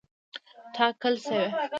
ټاکل 0.75 1.13
شوې. 1.23 1.45